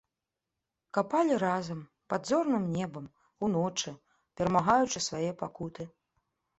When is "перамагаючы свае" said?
4.37-5.31